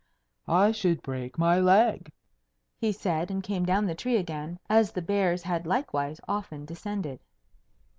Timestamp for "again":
4.17-4.57